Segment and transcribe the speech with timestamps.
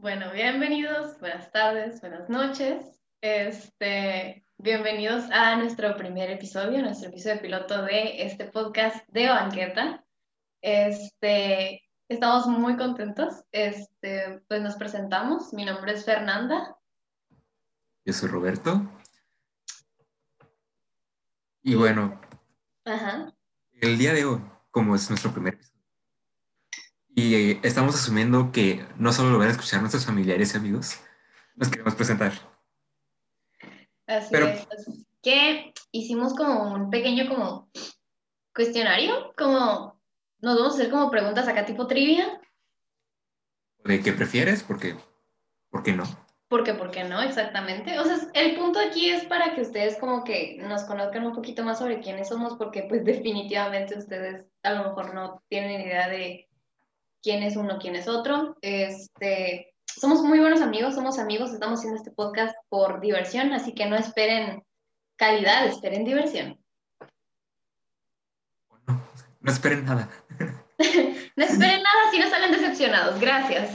[0.00, 3.02] Bueno, bienvenidos, buenas tardes, buenas noches.
[3.20, 10.02] Este, bienvenidos a nuestro primer episodio, nuestro episodio piloto de este podcast de banqueta.
[10.62, 13.44] Este, estamos muy contentos.
[13.52, 15.52] Este, pues nos presentamos.
[15.52, 16.78] Mi nombre es Fernanda.
[18.06, 18.80] Yo soy Roberto.
[21.60, 22.18] Y bueno,
[22.86, 23.34] Ajá.
[23.74, 24.40] el día de hoy,
[24.70, 25.69] como es nuestro primer episodio,
[27.20, 30.98] y eh, estamos asumiendo que no solo lo van a escuchar nuestros familiares y amigos,
[31.54, 32.32] nos queremos presentar.
[34.06, 34.66] Así Pero- es.
[34.70, 37.70] Así que hicimos como un pequeño como
[38.54, 40.00] cuestionario, como
[40.40, 42.40] nos vamos a hacer como preguntas acá tipo trivia.
[43.84, 44.62] ¿De qué prefieres?
[44.62, 44.96] Porque,
[45.70, 46.04] ¿por qué no?
[46.48, 46.74] ¿Por qué?
[46.74, 47.22] ¿Por qué no?
[47.22, 47.98] Exactamente.
[47.98, 51.62] O sea, el punto aquí es para que ustedes como que nos conozcan un poquito
[51.62, 56.49] más sobre quiénes somos, porque pues definitivamente ustedes a lo mejor no tienen idea de
[57.22, 58.56] quién es uno, quién es otro.
[58.62, 63.86] Este, somos muy buenos amigos, somos amigos, estamos haciendo este podcast por diversión, así que
[63.86, 64.62] no esperen
[65.16, 66.58] calidad, esperen diversión.
[68.68, 69.02] ¿O no?
[69.40, 70.08] No esperen nada.
[71.36, 73.20] No esperen nada si no salen decepcionados.
[73.20, 73.74] Gracias.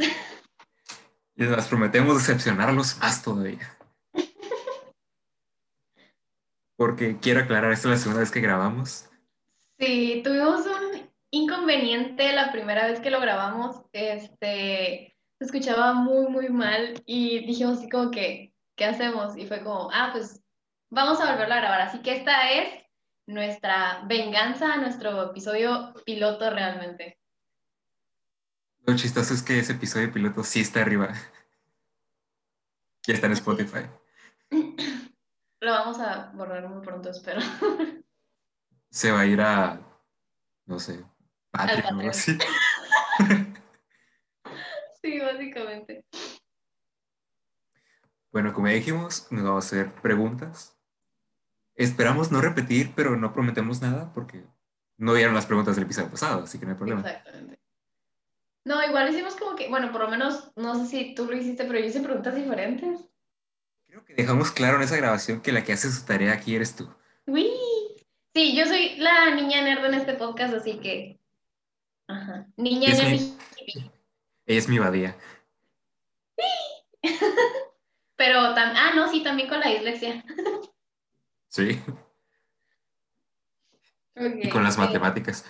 [1.35, 3.77] Y les prometemos decepcionarlos más todavía.
[6.75, 9.07] Porque quiero aclarar, esta es la segunda vez que grabamos.
[9.77, 10.94] Sí, tuvimos un
[11.31, 13.81] inconveniente la primera vez que lo grabamos.
[13.91, 19.37] Este, se escuchaba muy, muy mal y dijimos así como que, ¿qué hacemos?
[19.37, 20.41] Y fue como, ah, pues
[20.89, 21.81] vamos a volverlo a grabar.
[21.81, 22.85] Así que esta es
[23.27, 27.19] nuestra venganza, nuestro episodio piloto realmente.
[28.85, 31.09] Lo chistoso es que ese episodio piloto sí está arriba.
[33.07, 33.87] Ya está en Spotify.
[35.61, 37.41] Lo vamos a borrar muy pronto, espero.
[38.91, 39.81] Se va a ir a,
[40.65, 41.03] no sé,
[41.57, 42.37] Patreon o algo así.
[45.01, 46.03] Sí, básicamente.
[48.31, 50.75] Bueno, como ya dijimos, nos vamos a hacer preguntas.
[51.75, 54.43] Esperamos no repetir, pero no prometemos nada porque
[54.97, 57.01] no vieron las preguntas del episodio pasado, así que no hay problema.
[57.01, 57.59] Exactamente.
[58.65, 61.65] No, igual hicimos como que, bueno, por lo menos, no sé si tú lo hiciste,
[61.65, 62.99] pero yo hice preguntas diferentes.
[63.85, 66.75] Creo que dejamos claro en esa grabación que la que hace su tarea aquí eres
[66.75, 66.89] tú.
[67.27, 67.51] ¡Uy!
[68.33, 71.19] Sí, yo soy la niña nerd en este podcast, así que.
[72.07, 72.45] Ajá.
[72.57, 73.37] Niña Es mi-
[74.45, 75.15] Ella es mi badía.
[78.15, 80.23] Pero tam- ah, no, sí, también con la dislexia.
[81.49, 81.81] Sí,
[84.15, 85.45] y con las matemáticas.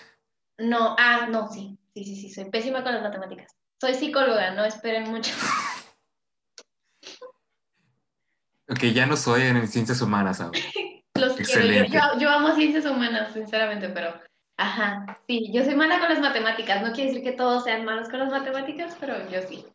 [0.58, 3.54] No, ah, no, sí, sí, sí, sí, soy pésima con las matemáticas.
[3.80, 5.32] Soy psicóloga, no esperen mucho.
[8.68, 10.58] Ok, ya no soy en ciencias humanas ahora.
[11.14, 11.92] Los quiero, yo, Excelente.
[11.96, 14.20] yo, yo amo ciencias humanas, sinceramente, pero.
[14.58, 16.82] Ajá, sí, yo soy mala con las matemáticas.
[16.82, 19.66] No quiere decir que todos sean malos con las matemáticas, pero yo sí.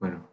[0.00, 0.28] Bueno,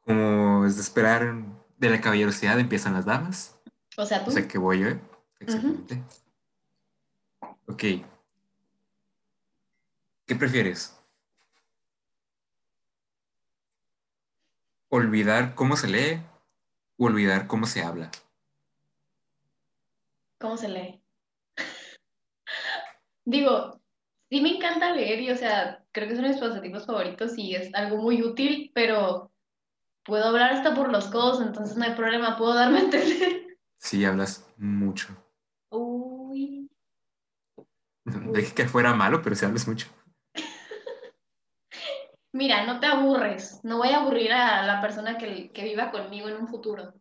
[0.00, 1.34] como es de esperar
[1.76, 3.60] de la caballerosidad, empiezan las damas.
[3.96, 4.30] O sea, tú.
[4.30, 5.00] O sea que voy yo, ¿eh?
[5.40, 6.02] Exactamente.
[7.66, 7.84] Ok.
[10.26, 10.96] ¿Qué prefieres?
[14.88, 16.22] ¿Olvidar cómo se lee
[16.96, 18.10] o olvidar cómo se habla?
[20.38, 20.99] ¿Cómo se lee?
[23.24, 23.80] Digo,
[24.30, 27.36] sí me encanta leer y, o sea, creo que es uno de mis pasatiempos favoritos
[27.36, 29.32] y es algo muy útil, pero
[30.04, 33.58] puedo hablar hasta por los codos, entonces no hay problema, puedo darme a entender.
[33.76, 35.08] Sí, hablas mucho.
[35.70, 36.70] Uy,
[38.32, 39.88] Dije que fuera malo, pero sí hablas mucho.
[42.32, 46.28] mira, no te aburres, no voy a aburrir a la persona que, que viva conmigo
[46.28, 46.94] en un futuro.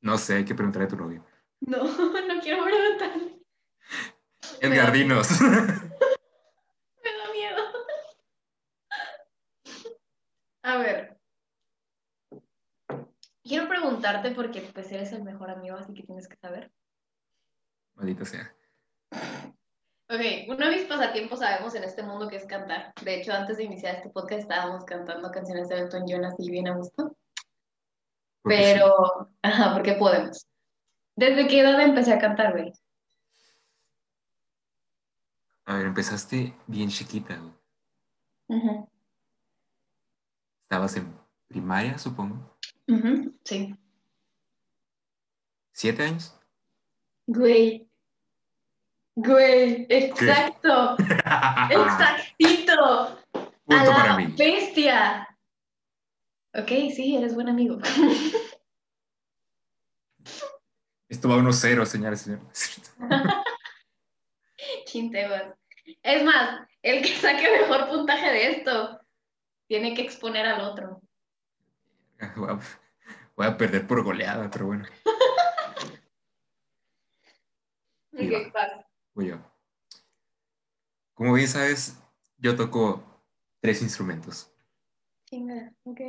[0.00, 1.24] No sé, hay que preguntarle a tu novio.
[1.60, 3.37] No, no quiero preguntarle,
[4.60, 5.28] Edgar, dinos.
[5.40, 7.62] me da miedo.
[10.62, 11.18] A ver,
[13.44, 16.70] quiero preguntarte porque pues eres el mejor amigo, así que tienes que saber.
[17.94, 18.54] Maldita sea.
[20.10, 22.92] Ok, uno de mis pasatiempos sabemos en este mundo que es cantar.
[23.02, 26.68] De hecho, antes de iniciar este podcast estábamos cantando canciones de Elton John así bien
[26.68, 27.16] a gusto.
[28.42, 28.72] Porque sí.
[28.74, 30.46] Pero, ajá, porque podemos.
[31.14, 32.72] ¿Desde qué edad empecé a cantar, güey?
[35.68, 37.38] A ver, empezaste bien chiquita.
[38.48, 38.86] güey.
[40.62, 41.14] Estabas en
[41.46, 42.56] primaria, supongo.
[43.44, 43.76] Sí.
[45.72, 46.34] ¿Siete años?
[47.26, 47.86] Güey.
[49.14, 50.96] Güey, exacto.
[51.70, 52.72] Exactito.
[52.84, 53.18] A
[53.66, 54.34] Punto para la mí.
[54.38, 55.28] bestia.
[56.54, 57.78] Ok, sí, eres buen amigo.
[61.10, 62.94] Esto va a 1-0, señores y señores.
[64.88, 65.54] Chinteguas.
[66.02, 69.00] Es más, el que saque mejor puntaje de esto
[69.66, 71.02] tiene que exponer al otro.
[73.36, 74.84] Voy a, perder por goleada, pero bueno.
[79.14, 79.38] Voy yo.
[81.14, 81.96] Como bien sabes,
[82.38, 83.22] yo toco
[83.60, 84.50] tres instrumentos.
[85.26, 86.00] Chinga, ok.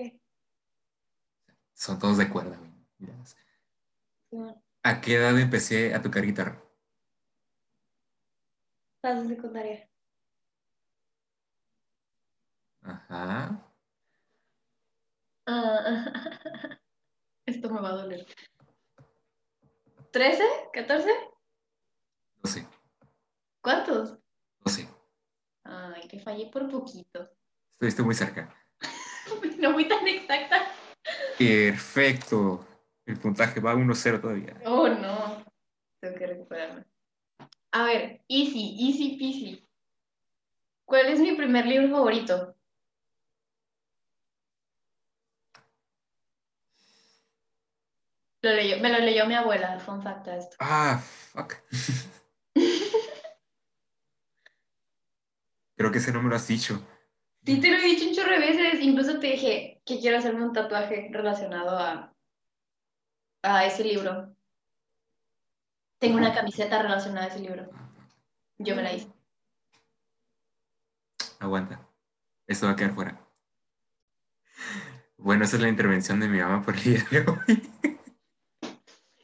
[1.73, 4.53] Son todos de cuerda, güey.
[4.83, 6.68] ¿A qué edad empecé a tocar guitarra?
[9.01, 9.89] Estás en secundaria.
[12.81, 13.65] Ajá.
[15.45, 16.03] Ah,
[17.45, 18.25] esto me va a doler.
[20.11, 20.41] ¿13?
[20.73, 21.07] ¿14?
[22.43, 22.67] 12.
[23.61, 24.19] ¿Cuántos?
[24.65, 24.89] 12.
[25.63, 27.29] Ay, que fallé por poquito.
[27.71, 28.53] Estuviste muy cerca.
[29.59, 30.73] No fui tan exacta.
[31.37, 32.65] Perfecto.
[33.05, 34.59] El puntaje va 1-0 todavía.
[34.65, 35.45] Oh, no.
[36.01, 36.85] Tengo que recuperarme.
[37.71, 39.67] A ver, easy, easy peasy.
[40.85, 42.55] ¿Cuál es mi primer libro favorito?
[48.41, 50.55] Lo leyó, me lo leyó mi abuela, fun fact a esto.
[50.59, 51.55] Ah, fuck.
[55.75, 56.81] Creo que ese no me lo has dicho.
[57.45, 58.81] Sí, te lo he dicho un chorro de veces.
[58.81, 62.13] Incluso te dije que quiero hacerme un tatuaje relacionado a,
[63.43, 64.35] a ese libro.
[65.99, 67.69] Tengo una camiseta relacionada a ese libro.
[68.57, 69.11] Yo me la hice.
[71.39, 71.81] Aguanta.
[72.47, 73.19] Esto va a quedar fuera.
[75.17, 77.69] Bueno, esa es la intervención de mi mamá por el día de hoy.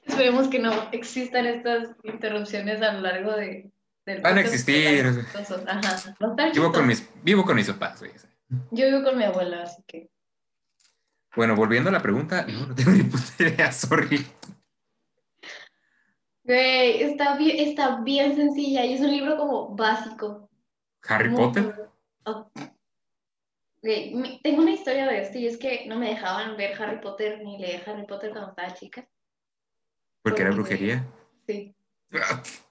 [0.06, 3.72] Esperemos que no existan estas interrupciones a lo largo de,
[4.06, 5.26] del Van a existir.
[5.68, 6.16] Ajá.
[6.54, 8.12] Vivo con mis, vivo con mis papás, güey.
[8.72, 10.10] Yo vivo con mi abuela, así que.
[11.36, 14.26] Bueno, volviendo a la pregunta, no, no tengo ni puta idea, sorry.
[16.46, 20.48] Güey, está bien, está bien sencilla y es un libro como básico.
[21.08, 21.90] ¿Harry Muy Potter?
[22.26, 22.50] Oh.
[23.82, 27.42] Güey, tengo una historia de esto y es que no me dejaban ver Harry Potter
[27.44, 29.08] ni leer Harry Potter cuando estaba chica.
[30.22, 31.06] Porque era brujería.
[31.48, 31.76] Sí.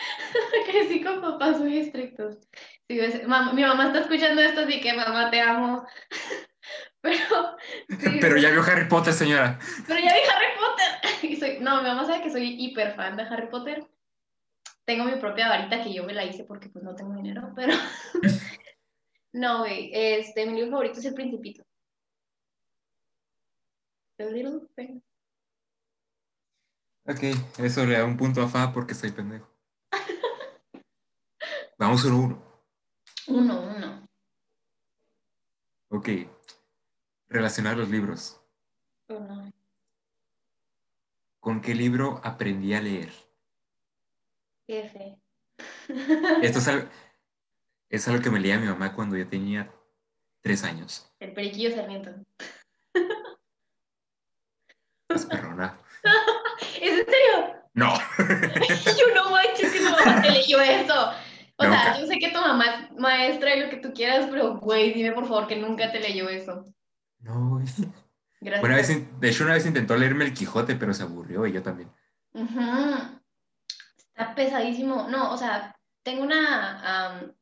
[0.66, 2.38] Crecí con papás muy estrictos.
[2.88, 5.84] Sí, ves- mam- mi mamá está escuchando esto, así que mamá te amo.
[7.02, 7.56] Pero,
[7.88, 9.58] sí, Pero ya vio Harry Potter, señora.
[9.86, 11.10] pero ya vi Harry Potter.
[11.30, 13.86] Y soy, no, mi mamá sabe que soy hiper fan de Harry Potter.
[14.84, 17.74] Tengo mi propia varita que yo me la hice porque pues no tengo dinero, pero
[19.32, 19.90] no, güey.
[19.92, 21.62] Este, mi libro favorito es El Principito.
[24.16, 25.04] The Little Prince.
[27.06, 27.22] Ok,
[27.58, 29.48] eso le da un punto a Fa porque soy pendejo.
[31.78, 32.62] Vamos uno a uno.
[33.28, 34.08] Uno, uno.
[35.88, 36.08] Ok.
[37.30, 38.40] Relacionar los libros.
[41.38, 43.12] ¿Con qué libro aprendí a leer?
[44.66, 45.16] F.
[46.42, 46.88] Esto es algo,
[47.88, 49.72] es algo que me leía mi mamá cuando yo tenía
[50.40, 51.08] tres años.
[51.20, 52.10] El periquillo sarmiento.
[55.08, 55.78] Es perrona.
[56.80, 57.62] ¿Es en serio?
[57.74, 57.94] No.
[58.18, 61.12] Yo no manches que tu mamá te leyó eso.
[61.56, 64.56] O sea, yo sé que tu mamá es maestra y lo que tú quieras, pero
[64.56, 66.72] güey, dime por favor que nunca te leyó eso.
[67.20, 67.50] No.
[67.50, 67.66] güey.
[68.40, 68.64] Gracias.
[68.64, 71.62] Una vez, de hecho, una vez intentó leerme el Quijote, pero se aburrió y yo
[71.62, 71.90] también.
[72.32, 72.60] Ujú.
[73.98, 75.08] Está pesadísimo.
[75.08, 77.32] No, o sea, tengo una am,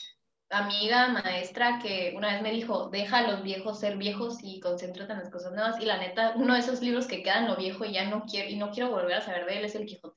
[0.50, 5.12] amiga maestra que una vez me dijo, deja a los viejos ser viejos y concéntrate
[5.12, 5.80] en las cosas nuevas.
[5.80, 8.49] Y la neta, uno de esos libros que quedan lo viejo y ya no quiero,
[8.50, 10.16] y no quiero volver a saber de él es el Quijote.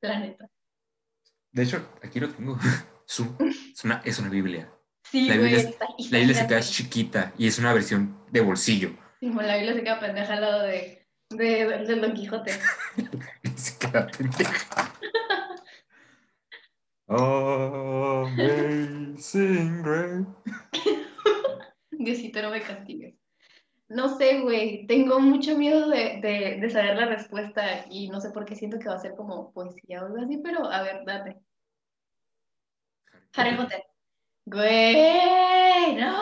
[0.00, 0.48] La neta.
[1.52, 2.58] De hecho, aquí lo tengo.
[3.08, 3.36] Es, un-
[3.72, 4.68] es una, es una Biblia.
[5.10, 8.18] Sí, La güey, Biblia es- está La Biblia se queda chiquita y es una versión
[8.30, 8.90] de bolsillo.
[9.20, 12.52] Sí, como la Biblia se queda pendeja al lado de, de, del Don Quijote.
[13.56, 14.92] Se queda pendeja.
[18.46, 20.26] Amazing Grace.
[21.90, 23.14] Diosito, no me castigues.
[23.88, 28.30] No sé, güey, tengo mucho miedo de, de, de saber la respuesta y no sé
[28.30, 31.04] por qué siento que va a ser como poesía o algo así, pero a ver,
[31.06, 31.36] date.
[33.34, 33.84] Harry Potter.
[34.46, 36.14] Güey, no.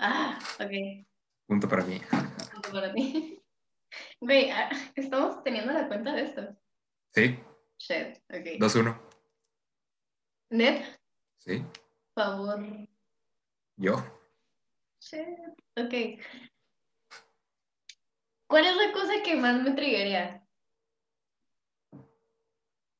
[0.00, 1.04] Ah, ok,
[1.46, 2.00] Punto para mí.
[2.52, 3.34] punto para ti.
[4.20, 6.56] Güey, ah, estamos teniendo la cuenta de esto.
[7.14, 7.38] ¿Sí?
[7.78, 8.58] Shit, ok.
[8.60, 9.00] 2-1.
[10.50, 10.84] Ned,
[11.38, 11.64] ¿Sí?
[12.14, 12.58] favor.
[13.76, 13.96] Yo.
[15.00, 15.26] Shit,
[15.76, 16.20] ok.
[18.48, 20.44] ¿Cuál es la cosa que más me triguería?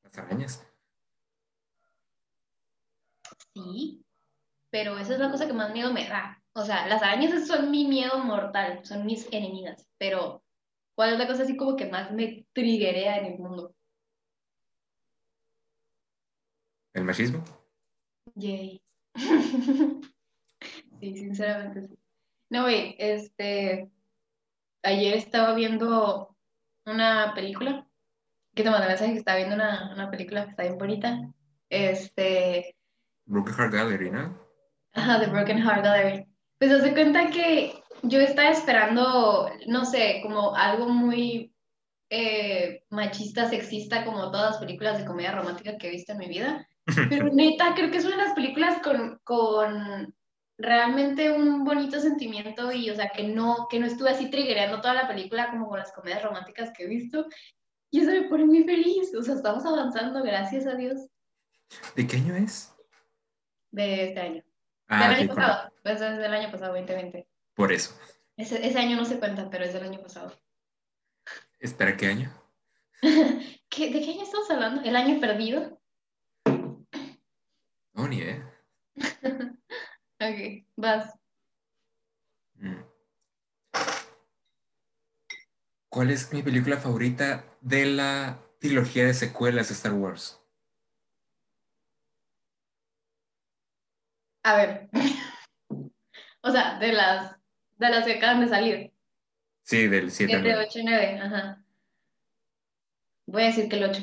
[0.03, 0.65] Las arañas.
[3.53, 4.05] Sí,
[4.69, 6.41] pero esa es la cosa que más miedo me da.
[6.53, 10.43] O sea, las arañas son mi miedo mortal, son mis enemigas, pero
[10.95, 13.75] ¿cuál es la cosa así como que más me triguea en el mundo?
[16.93, 17.43] El machismo.
[18.35, 18.81] Yay.
[20.99, 21.97] Sí, sinceramente sí.
[22.49, 23.89] No, güey, este,
[24.83, 26.35] ayer estaba viendo
[26.85, 27.87] una película,
[28.53, 31.31] que te mandé mensaje que estaba viendo una, una película que está bien bonita,
[31.69, 32.75] este,
[33.29, 34.48] Heart Gallery, ¿no?
[34.93, 36.25] Ajá, The Broken Heart Gallery.
[36.57, 41.53] Pues se cuenta que yo estaba esperando, no sé, como algo muy
[42.09, 46.27] eh, machista, sexista, como todas las películas de comedia romántica que he visto en mi
[46.27, 46.67] vida.
[47.09, 50.13] Pero neta, creo que es una de las películas con, con
[50.57, 54.93] realmente un bonito sentimiento y, o sea, que no, que no estuve así triggereando toda
[54.93, 57.25] la película como con las comedias románticas que he visto.
[57.91, 59.13] Y eso me pone muy feliz.
[59.15, 61.07] O sea, estamos avanzando, gracias a Dios,
[61.95, 62.73] ¿De qué año es?
[63.71, 64.43] de este año.
[64.89, 65.71] Ah, del año pasado.
[65.83, 67.27] Pues es del año pasado, 2020.
[67.53, 67.97] por eso.
[68.35, 70.33] Ese, ese año no se cuenta, pero es del año pasado.
[71.59, 72.33] Espera, ¿qué año?
[73.69, 74.81] ¿Qué, ¿De qué año estamos hablando?
[74.81, 75.79] ¿El año perdido?
[77.93, 78.53] No, ni idea.
[80.21, 81.13] Ok, vas.
[82.55, 82.81] Mm.
[85.87, 90.38] ¿Cuál es mi película favorita de la trilogía de secuelas de Star Wars?
[94.43, 94.89] A ver.
[96.41, 97.35] O sea, de las,
[97.77, 98.93] de las que acaban de salir.
[99.63, 100.67] Sí, del 7 al 7, 9.
[100.69, 101.19] 8 y 9.
[101.21, 101.65] Ajá.
[103.25, 104.01] Voy a decir que el 8.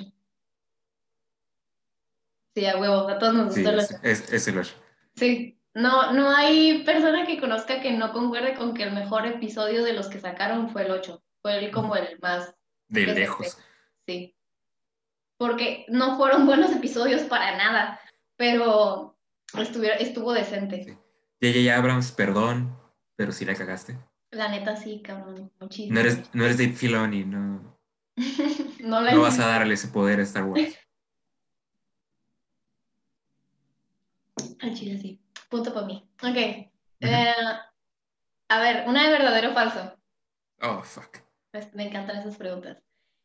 [2.54, 4.00] Sí, a huevo, a todos nos Sí, gustó el es, 8.
[4.02, 4.74] es, es el 8.
[5.14, 5.58] Sí.
[5.72, 9.94] No, no hay persona que conozca que no concuerde con que el mejor episodio de
[9.94, 11.22] los que sacaron fue el 8.
[11.40, 12.54] Fue el, como el más
[12.88, 13.58] De lejos.
[14.06, 14.36] Sí.
[15.38, 17.98] Porque no fueron buenos episodios para nada,
[18.36, 19.15] pero
[19.98, 20.84] estuvo decente.
[20.84, 20.90] Sí.
[21.40, 21.76] J.J.
[21.76, 22.76] Abrams, perdón,
[23.16, 23.98] pero sí la cagaste.
[24.30, 25.94] La neta sí, cabrón, muchísimo.
[25.94, 27.78] No eres, no eres Dave Filoni, no,
[28.80, 30.76] no la no vas a darle ese poder a Star Wars.
[34.60, 35.20] Al chile sí.
[35.48, 36.08] Punto para mí.
[36.22, 36.36] Ok.
[37.00, 37.34] Eh,
[38.48, 39.96] a ver, una de verdadero o falso.
[40.62, 41.18] Oh, fuck.
[41.52, 42.78] Me, me encantan esas preguntas.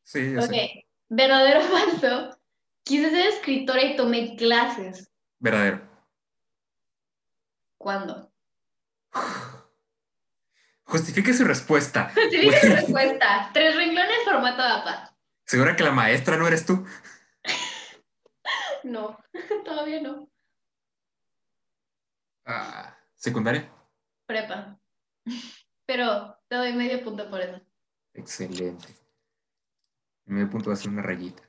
[0.04, 0.46] Sí, yo Ok.
[0.52, 0.86] sé.
[1.10, 2.38] Verdadero o falso.
[2.84, 5.12] Quise ser escritora y tomé clases.
[5.40, 5.90] Verdadero.
[7.82, 8.32] ¿Cuándo?
[10.84, 12.12] Justifique su respuesta.
[12.14, 13.50] Justifica tu respuesta.
[13.54, 15.18] Tres renglones, formato APA.
[15.46, 16.86] ¿Segura que la maestra no eres tú?
[18.84, 19.16] No,
[19.64, 20.28] todavía no.
[22.46, 23.72] Ah, ¿Secundaria?
[24.26, 24.80] Prepa.
[25.86, 27.62] Pero te doy medio punto por eso.
[28.16, 28.88] Excelente.
[30.26, 31.44] El medio punto va a ser una rayita.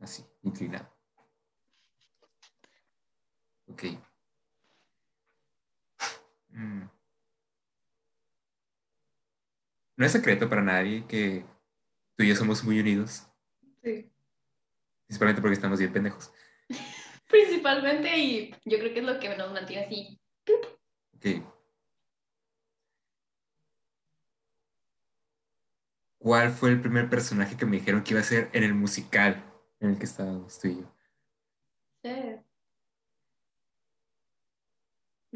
[0.00, 0.86] Así, inclinado.
[3.68, 3.84] Ok.
[6.54, 6.88] Mm.
[9.96, 11.44] No es secreto para nadie que
[12.16, 13.28] tú y yo somos muy unidos,
[13.82, 14.10] Sí.
[15.06, 16.32] principalmente porque estamos bien pendejos.
[17.28, 20.20] Principalmente, y yo creo que es lo que nos mantiene así.
[21.16, 21.44] Ok.
[26.18, 29.44] ¿Cuál fue el primer personaje que me dijeron que iba a ser en el musical
[29.80, 30.94] en el que estábamos tú y yo?
[32.02, 32.36] Sí.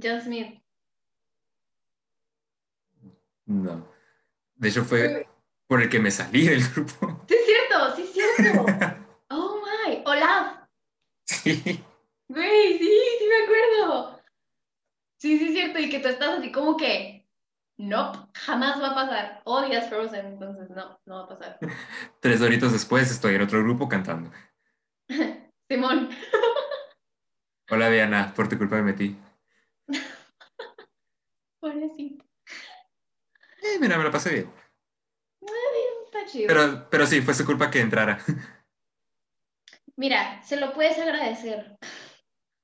[0.00, 0.62] John Smith.
[3.48, 3.88] No.
[4.56, 5.26] De hecho, fue
[5.66, 7.24] por el que me salí del grupo.
[7.26, 8.66] Sí, es cierto, sí, es cierto.
[9.30, 10.66] Oh my, Olaf.
[11.26, 11.84] Sí.
[12.28, 14.22] Güey, sí, sí me acuerdo.
[15.18, 15.78] Sí, sí, es cierto.
[15.78, 17.28] Y que tú estás así como que,
[17.76, 19.42] no, jamás va a pasar.
[19.44, 21.58] Odias Frozen, entonces no, no va a pasar.
[22.20, 24.30] Tres horitos después estoy en otro grupo cantando.
[25.68, 26.08] Simón.
[27.70, 29.16] Hola Diana, por tu culpa me metí.
[31.60, 32.27] Pobrecito.
[33.62, 34.52] Eh, mira, me la pasé bien.
[36.04, 36.46] Está chido.
[36.48, 38.18] Pero, pero sí, fue su culpa que entrara.
[39.96, 41.76] Mira, se lo puedes agradecer.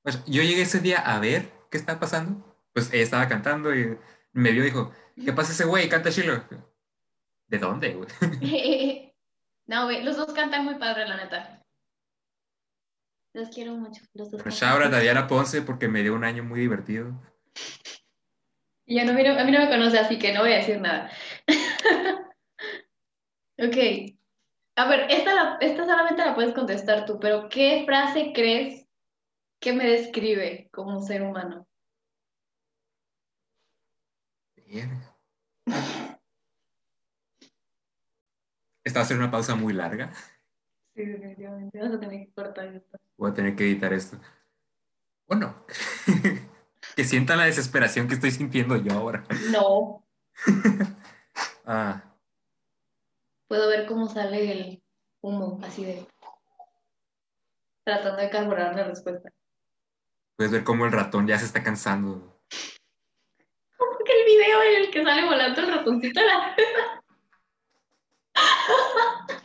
[0.05, 2.57] Sea, yo llegué ese día a ver qué estaba pasando.
[2.73, 3.97] Pues ella estaba cantando y
[4.33, 5.89] me vio y dijo, ¿qué pasa ese güey?
[5.89, 6.43] Canta chilo.
[7.47, 8.09] ¿De dónde, güey?
[9.67, 11.65] No, güey, los dos cantan muy padre, la neta.
[13.33, 14.03] Los quiero mucho.
[14.13, 14.43] Los dos.
[14.43, 17.19] Shout out a Diana Ponce porque me dio un año muy divertido.
[18.85, 20.79] Y ya no, miro- a mí no me conoce, así que no voy a decir
[20.79, 21.09] nada.
[23.57, 23.77] Ok.
[24.75, 28.85] A ver, esta, la- esta solamente la puedes contestar tú, pero ¿qué frase crees
[29.61, 31.65] que me describe como ser humano?
[38.83, 40.11] Esta va a ser una pausa muy larga.
[40.95, 41.79] Sí, definitivamente.
[41.79, 42.97] Vas a tener que cortar esto.
[43.17, 44.17] Voy a tener que editar esto.
[45.27, 45.65] ¿O no?
[46.95, 49.23] que sientan la desesperación que estoy sintiendo yo ahora.
[49.51, 50.03] No.
[51.67, 52.03] Ah,
[53.47, 54.83] Puedo ver cómo sale el
[55.21, 56.07] humo, así de.
[57.83, 59.31] Tratando de carburar la respuesta.
[60.35, 62.39] Puedes ver cómo el ratón ya se está cansando.
[63.77, 66.55] ¿Cómo que el video en el que sale volando el ratoncito a la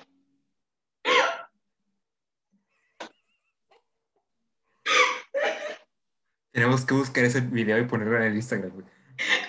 [6.52, 8.86] Tenemos que buscar ese video y ponerlo en el Instagram, güey.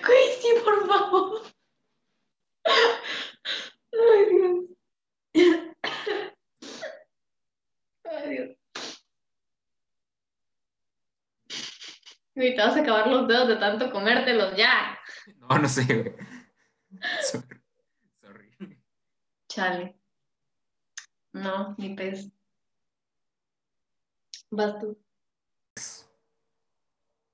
[0.06, 1.42] Güey, sí, por favor.
[3.92, 5.56] Ay, Dios.
[8.04, 8.56] Ay, Dios.
[12.34, 14.98] Güey, te vas a acabar los dedos de tanto comértelos ya.
[15.38, 16.14] No, no sé, güey.
[17.22, 17.62] Sorry.
[18.20, 18.80] Sorry.
[19.48, 19.96] Chale.
[21.32, 22.30] No, ni pez.
[24.50, 25.02] Vas tú.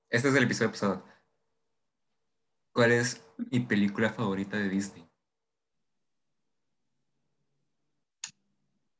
[0.09, 1.05] Este es el episodio pasado.
[2.73, 5.07] ¿Cuál es mi película favorita de Disney?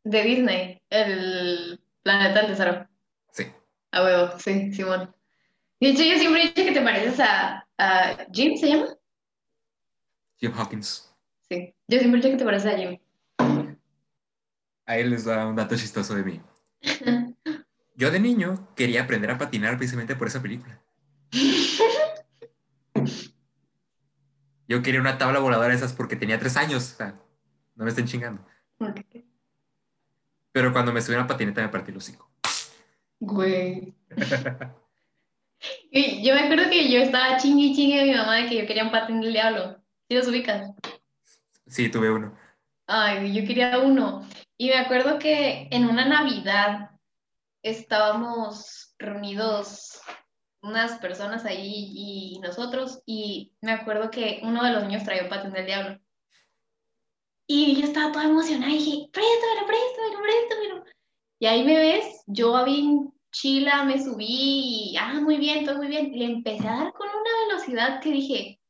[0.03, 2.87] De Disney, el planeta del tesoro.
[3.31, 3.45] Sí.
[3.91, 5.13] A huevo, sí, Simón.
[5.79, 8.87] De hecho, yo siempre he dicho que te pareces a, a Jim, ¿se llama?
[10.37, 11.13] Jim Hawkins.
[11.49, 11.73] Sí.
[11.87, 12.99] Yo siempre he dicho que te pareces a Jim.
[14.85, 16.41] Ahí les da un dato chistoso de mí.
[17.95, 20.81] Yo de niño quería aprender a patinar precisamente por esa película.
[24.67, 26.93] Yo quería una tabla voladora de esas porque tenía tres años.
[26.93, 27.15] O sea,
[27.75, 28.45] no me estén chingando.
[30.51, 32.29] Pero cuando me subí a una patineta me partí el hocico.
[33.19, 33.95] Güey.
[35.91, 38.57] Y yo me acuerdo que yo estaba chingue y chingue a mi mamá de que
[38.62, 39.77] yo quería un patín del diablo.
[40.07, 40.71] ¿Sí los ubicas?
[41.67, 42.38] Sí, tuve uno.
[42.88, 44.25] Ay, yo quería uno.
[44.57, 46.91] Y me acuerdo que en una Navidad
[47.62, 50.01] estábamos reunidos
[50.61, 55.29] unas personas ahí y nosotros, y me acuerdo que uno de los niños traía un
[55.29, 55.99] patín del diablo.
[57.47, 60.83] Y yo estaba toda emocionada y dije, préstamelo, préstamelo, préstamelo.
[61.39, 64.25] Y ahí me ves, yo bien chila, me subí
[64.93, 66.11] y, ah, muy bien, todo muy bien.
[66.11, 68.61] Le empecé a dar con una velocidad que dije,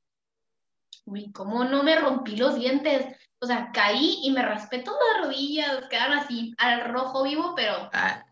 [1.05, 3.17] uy, ¿cómo no me rompí los dientes?
[3.39, 7.89] O sea, caí y me raspé todas las rodillas, quedaron así al rojo vivo, pero,
[7.93, 8.25] Ah,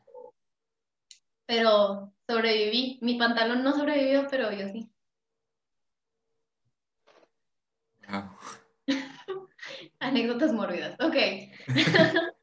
[1.45, 2.99] pero sobreviví.
[3.01, 4.89] Mi pantalón no sobrevivió, pero yo sí.
[8.09, 8.29] wow.
[9.99, 10.95] Anécdotas mórbidas.
[10.99, 11.15] Ok.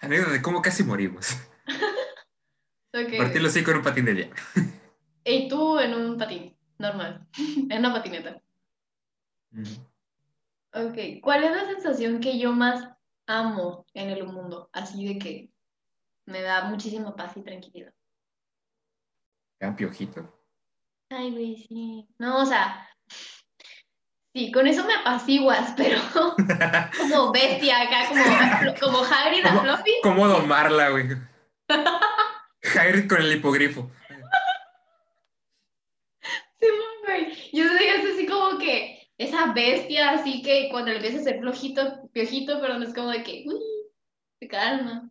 [0.00, 1.36] Anécdota de cómo casi morimos.
[2.96, 3.12] Ok.
[3.18, 4.36] Partí el hocico en un patín de diablo.
[5.24, 7.26] Y tú en un patín, normal.
[7.36, 8.40] En una patineta.
[10.72, 11.20] Ok.
[11.20, 12.88] ¿Cuál es la sensación que yo más
[13.26, 14.70] amo en el mundo?
[14.72, 15.50] Así de que
[16.24, 17.92] me da muchísima paz y tranquilidad.
[19.60, 20.32] ¿Era piojito?
[21.10, 22.08] Ay, güey, sí.
[22.18, 22.88] No, o sea,
[24.34, 26.00] sí, con eso me apaciguas, pero
[26.98, 29.92] como bestia acá, como, como Hagrid a ¿Cómo, Fluffy.
[30.02, 31.08] cómo domarla, güey?
[32.78, 33.90] Hagrid con el hipogrifo.
[36.60, 36.66] Sí,
[37.04, 37.50] güey.
[37.52, 42.08] Yo soy así como que esa bestia, así que cuando le empieza a ser flojito,
[42.12, 43.60] piojito, pero no es como de que, uy,
[44.40, 45.10] se calma.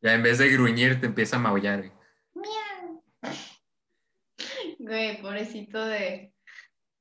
[0.00, 1.92] Ya en vez de gruñir te empieza a maullar, güey.
[2.34, 3.02] Miau.
[4.86, 6.32] Güey, pobrecito de,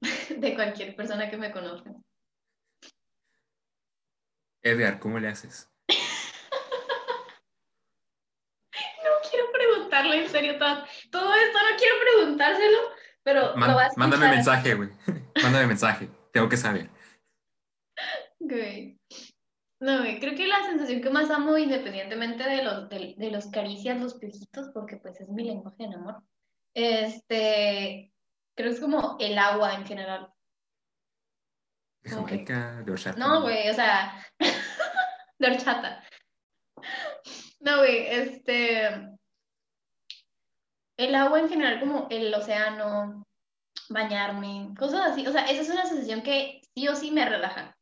[0.37, 1.91] de cualquier persona que me conozca.
[4.63, 5.69] Edgar, ¿cómo le haces?
[9.03, 12.77] No quiero preguntarle en serio todo, todo esto, no quiero preguntárselo,
[13.23, 14.89] pero Man- lo vas a mándame mensaje, güey.
[15.43, 16.09] mándame mensaje.
[16.33, 16.89] Tengo que saber.
[18.39, 18.99] Güey.
[19.79, 23.45] No, güey, creo que la sensación que más amo, independientemente de los, de, de los
[23.51, 26.23] caricias, los piojitos, porque pues es mi lenguaje de amor,
[26.75, 28.11] este,
[28.55, 30.31] creo que es como el agua en general.
[32.03, 32.29] De Ok.
[32.29, 33.17] Jamaica, de horchata.
[33.17, 34.23] No, güey, o sea,
[35.39, 36.03] de horchata.
[37.61, 39.17] No, güey, este,
[40.97, 43.23] el agua en general, como el océano,
[43.89, 47.75] bañarme, cosas así, o sea, esa es una sensación que sí o sí me relaja.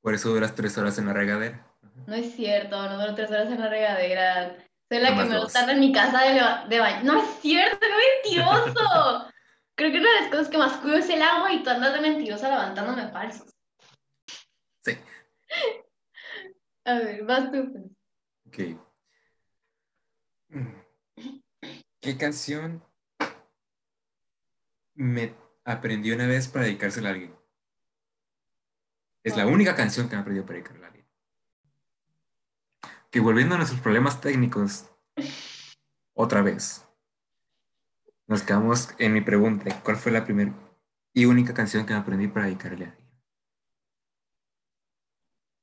[0.00, 1.66] Por eso duras tres horas en la regadera.
[2.06, 4.56] No es cierto, no duro tres horas en la regadera.
[4.88, 7.12] Soy la que me tarda en mi casa de, de baño.
[7.12, 9.32] No es cierto, qué mentiroso.
[9.74, 11.92] Creo que una de las cosas que más cuido es el agua y tú andas
[11.92, 13.54] de mentirosa levantándome falsos.
[14.82, 14.98] Sí.
[16.84, 17.72] A ver, vas tú.
[17.72, 17.84] pues.
[18.46, 18.80] Ok.
[22.00, 22.82] ¿Qué canción
[24.94, 27.36] me aprendí una vez para dedicársela a alguien?
[29.24, 30.95] Es la única canción que me he aprendido para dedicarla a alguien.
[33.16, 34.90] Que volviendo a nuestros problemas técnicos,
[36.14, 36.86] otra vez,
[38.26, 40.52] nos quedamos en mi pregunta, ¿cuál fue la primera
[41.14, 43.08] y única canción que me aprendí para dedicarle a alguien?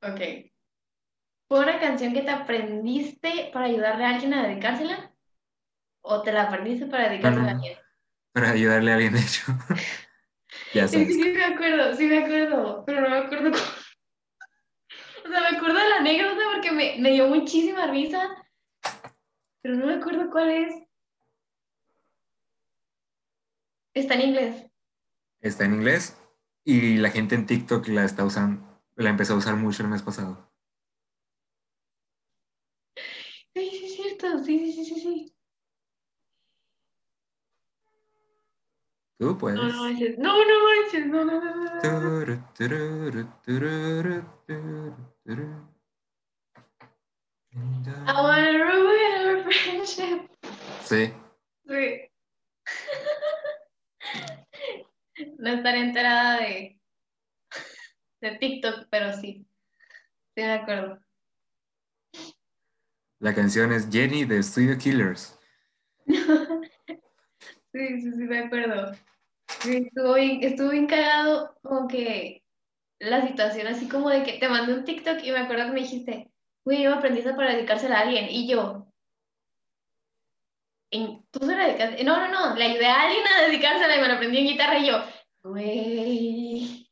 [0.02, 0.52] Ok.
[1.48, 5.14] ¿Fue una canción que te aprendiste para ayudarle a alguien a dedicársela?
[6.02, 7.78] ¿O te la aprendiste para dedicársela no, a alguien?
[8.34, 9.44] Para ayudarle a alguien hecho.
[10.74, 11.08] ya sabes.
[11.08, 13.84] Sí, sí, me acuerdo, sí me acuerdo, pero no me acuerdo cómo.
[15.34, 18.22] Sea, me acuerdo de la anécdota porque me, me dio muchísima risa,
[19.64, 20.76] pero no me acuerdo cuál es.
[23.96, 24.68] Está en inglés.
[25.42, 26.16] Está en inglés
[26.64, 30.04] y la gente en TikTok la está usando, la empezó a usar mucho el mes
[30.04, 30.54] pasado.
[33.56, 35.36] Sí, sí, es cierto, sí, sí, sí, sí.
[39.18, 39.58] Tú puedes.
[39.58, 41.54] No, no manches, no, no manches, no, no, no.
[45.26, 45.36] I
[48.22, 50.28] wanna ruin our friendship.
[50.84, 51.14] Sí.
[51.68, 52.10] Sí.
[55.38, 56.80] No estaré enterada de,
[58.20, 59.46] de TikTok, pero sí.
[60.36, 61.00] Sí, me acuerdo.
[63.20, 65.40] La canción es Jenny de Studio Killers.
[66.08, 66.16] sí,
[67.74, 68.92] sí, sí, me acuerdo.
[69.66, 72.43] estuvo, bien, estuvo bien cagado como que
[73.04, 75.82] la situación así como de que te mandé un TikTok y me acuerdo que me
[75.82, 76.32] dijiste,
[76.64, 78.28] güey, yo aprendí para dedicársela a alguien.
[78.30, 78.88] Y yo,
[80.90, 82.04] ¿tú se la dedicaste?
[82.04, 84.80] No, no, no, le ayudé a alguien a dedicársela y me la aprendí en guitarra
[84.80, 85.04] y yo,
[85.44, 86.90] güey.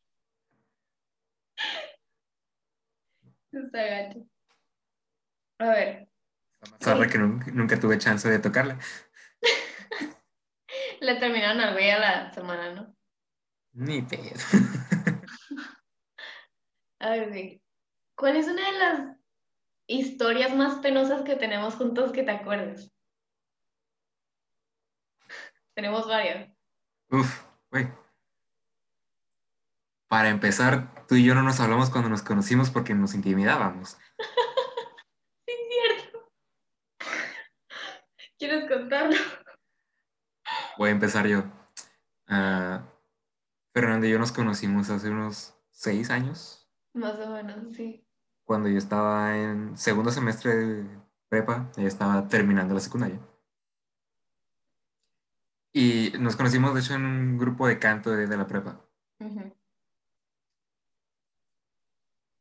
[3.51, 4.25] Está gacho.
[5.59, 6.07] A ver.
[6.79, 8.77] Sorry que nunca, tuve chance de tocarla.
[11.01, 12.95] Le terminaron al güey a la semana, ¿no?
[13.73, 14.39] Ni pedo.
[17.01, 17.61] a ver, güey.
[18.15, 19.17] ¿Cuál es una de las
[19.87, 22.91] historias más penosas que tenemos juntos que te acuerdes?
[25.73, 26.51] Tenemos varias.
[27.09, 27.87] Uf, güey.
[30.07, 33.97] Para empezar, tú y yo no nos hablamos cuando nos conocimos porque nos intimidábamos.
[35.45, 36.31] sí, es cierto.
[38.37, 39.15] ¿Quieres contarlo?
[40.77, 41.39] Voy a empezar yo.
[42.29, 42.79] Uh,
[43.73, 46.60] Fernando y yo nos conocimos hace unos seis años.
[46.93, 48.05] Más o menos, sí.
[48.45, 53.19] Cuando yo estaba en segundo semestre de prepa, ella estaba terminando la secundaria.
[55.73, 58.81] Y nos conocimos, de hecho, en un grupo de canto de, la prepa.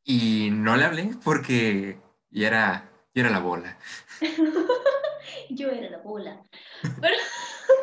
[0.05, 3.79] Y no le hablé porque yo era, era la bola.
[5.51, 6.43] yo era la bola.
[7.01, 7.17] Pero,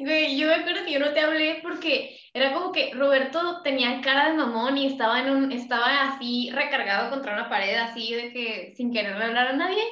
[0.00, 4.00] güey, yo me acuerdo que yo no te hablé porque era como que Roberto tenía
[4.00, 8.32] cara de mamón y estaba, en un, estaba así recargado contra una pared, así de
[8.32, 9.82] que sin quererle hablar a nadie,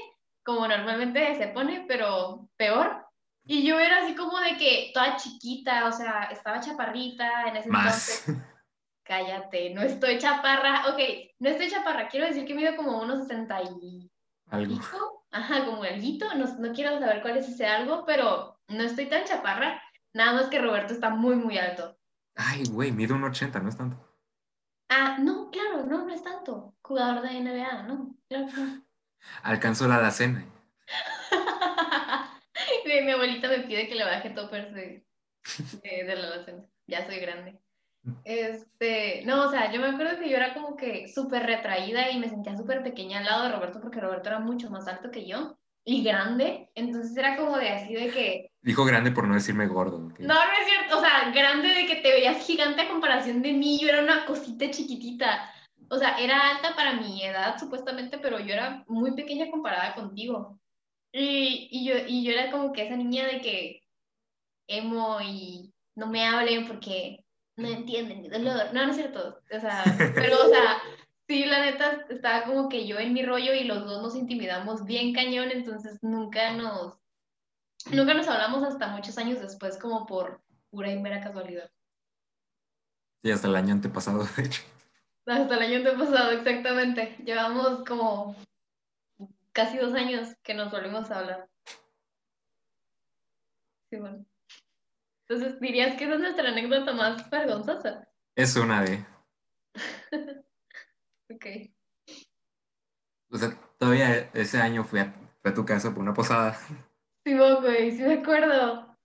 [0.44, 3.04] como normalmente se pone, pero peor.
[3.46, 7.68] Y yo era así como de que toda chiquita, o sea, estaba chaparrita en ese
[7.68, 8.26] Más.
[8.26, 8.50] entonces.
[9.04, 10.88] Cállate, no estoy chaparra.
[10.88, 10.98] Ok,
[11.38, 14.10] no estoy chaparra, quiero decir que mido como unos 60 y...
[14.50, 15.24] Algo.
[15.30, 19.24] Ajá, como alguito, no, no quiero saber cuál es ese algo, pero no estoy tan
[19.24, 19.82] chaparra.
[20.14, 21.98] Nada más que Roberto está muy, muy alto.
[22.36, 23.96] Ay, güey, mido un 80, no es tanto.
[24.88, 26.76] Ah, no, claro, no, no es tanto.
[26.82, 28.84] Jugador de NBA, no, claro no.
[29.42, 30.46] Alcanzó la alacena.
[32.84, 35.04] mi, abuelita me pide que le baje toppers de,
[35.82, 36.64] de, la alacena.
[36.86, 37.60] Ya soy grande.
[38.24, 42.18] Este, no, o sea, yo me acuerdo que yo era como que súper retraída y
[42.18, 45.26] me sentía súper pequeña al lado de Roberto porque Roberto era mucho más alto que
[45.26, 48.50] yo y grande, entonces era como de así de que...
[48.62, 49.98] Dijo grande por no decirme gordo.
[49.98, 53.52] No, no es cierto, o sea, grande de que te veías gigante a comparación de
[53.52, 55.50] mí, yo era una cosita chiquitita.
[55.90, 60.58] O sea, era alta para mi edad supuestamente, pero yo era muy pequeña comparada contigo.
[61.12, 63.82] Y, y, yo, y yo era como que esa niña de que
[64.66, 67.24] emo y no me hablen porque
[67.56, 68.72] no entienden mi dolor.
[68.72, 69.40] No, no es cierto.
[69.54, 70.78] O sea, pero, o sea,
[71.28, 74.84] sí, la neta, estaba como que yo en mi rollo y los dos nos intimidamos
[74.84, 76.98] bien cañón, entonces nunca nos,
[77.90, 81.70] nunca nos hablamos hasta muchos años después, como por pura y mera casualidad.
[83.22, 84.62] Sí, hasta el año antepasado, de hecho.
[85.26, 87.16] Hasta el año antepasado, exactamente.
[87.24, 88.36] Llevamos como
[89.52, 91.48] casi dos años que nos volvimos a hablar.
[93.88, 94.26] Sí, bueno.
[95.26, 98.06] Entonces, ¿dirías que esa es nuestra anécdota más vergonzosa?
[98.36, 99.06] Es una de.
[101.30, 101.46] ok.
[103.30, 105.14] O sea, todavía ese año fui a,
[105.54, 106.58] tu casa por una posada.
[107.24, 108.96] Sí, güey, sí me acuerdo.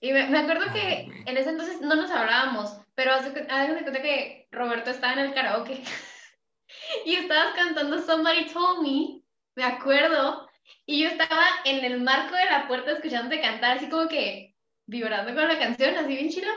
[0.00, 4.48] Y me, acuerdo que en ese entonces no nos hablábamos, pero hace de cuenta que
[4.52, 5.82] Roberto estaba en el karaoke
[7.04, 9.22] y estabas cantando Somebody Told Me,
[9.56, 10.48] me acuerdo,
[10.86, 14.54] y yo estaba en el marco de la puerta escuchándote cantar, así como que
[14.86, 16.48] vibrando con la canción, así bien chila.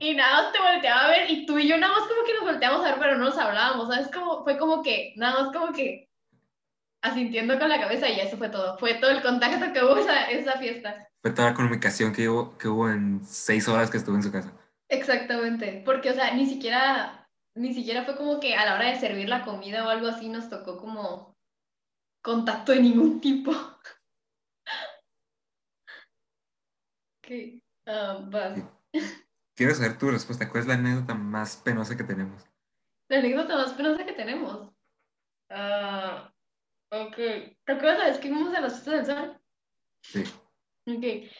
[0.00, 2.32] Y nada más te volteaba a ver y tú y yo nada más como que
[2.32, 4.08] nos volteamos a ver, pero no nos hablábamos, ¿sabes?
[4.10, 6.08] Como, fue como que, nada más como que
[7.02, 8.78] asintiendo con la cabeza y eso fue todo.
[8.78, 11.06] Fue todo el contacto que hubo esa, esa fiesta.
[11.20, 14.32] Fue toda la comunicación que hubo, que hubo en seis horas que estuve en su
[14.32, 14.50] casa.
[14.88, 18.98] Exactamente, porque, o sea, ni siquiera, ni siquiera fue como que a la hora de
[18.98, 21.36] servir la comida o algo así nos tocó como
[22.22, 23.52] contacto de ningún tipo.
[27.22, 28.60] ok, ah, vas.
[29.54, 30.48] Quiero saber tu respuesta.
[30.48, 32.48] ¿Cuál es la anécdota más penosa que tenemos?
[33.08, 34.70] La anécdota más penosa que tenemos.
[35.50, 36.32] Ah,
[36.90, 37.16] ok.
[37.16, 39.40] ¿Te acuerdas la vez que fuimos a las fiestas del sol?
[40.02, 40.24] Sí.
[40.86, 41.30] Ok.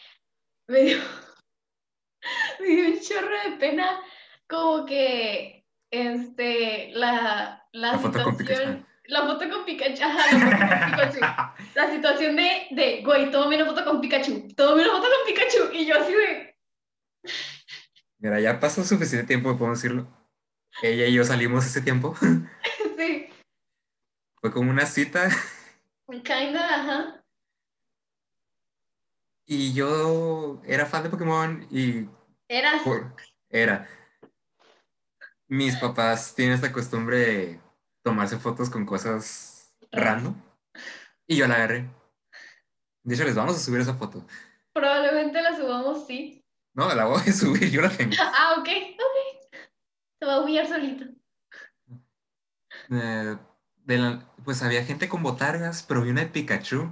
[0.69, 0.99] Me dio,
[2.61, 4.01] me dio un chorro de pena
[4.49, 8.87] como que este la, la, La foto con situación.
[9.05, 10.05] La foto con Pikachu.
[10.05, 11.21] Ajá, la foto con Pikachu.
[11.75, 14.49] La situación de, de, güey, tómame una foto con Pikachu.
[14.55, 15.73] Tómame una foto con Pikachu.
[15.73, 16.57] Y yo así de.
[18.21, 20.07] Mira, ya pasó suficiente tiempo, podemos decirlo.
[20.83, 22.15] Ella y yo salimos ese tiempo.
[22.97, 23.31] Sí.
[24.43, 25.31] Fue como una cita
[26.07, 27.25] Kinda, ajá.
[29.47, 32.07] y yo era fan de Pokémon y
[32.85, 33.15] por-
[33.49, 33.89] era.
[35.49, 37.61] Mis papás tienen esta costumbre de
[38.03, 40.35] tomarse fotos con cosas random
[41.27, 41.89] y yo la agarré.
[43.03, 44.27] De hecho, les vamos a subir esa foto.
[44.75, 46.40] Probablemente la subamos, sí.
[46.75, 48.13] No, la voy a subir, yo la tengo.
[48.21, 49.17] Ah, ok, ok.
[50.19, 51.05] Se va a humillar solito.
[52.91, 53.37] Eh,
[53.77, 56.91] de la- pues había gente con botargas, pero vi una de Pikachu.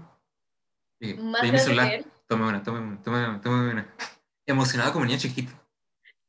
[1.01, 2.05] Y Más mi celular.
[2.27, 3.95] Tome una, tome una, tome una, tome una.
[4.47, 5.53] Emocionado como niña chiquita.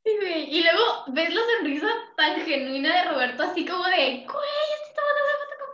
[0.05, 0.43] Sí, güey.
[0.55, 5.21] Y luego ves la sonrisa tan genuina de Roberto, así como de, güey, estoy tomando
[5.23, 5.69] una foto con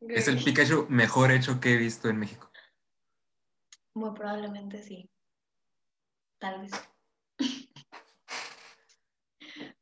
[0.00, 0.14] Pikachu.
[0.14, 0.42] Es el.
[0.42, 2.49] Pikachu mejor hecho que he visto en México.
[3.94, 5.10] Muy probablemente sí.
[6.38, 6.72] Tal vez.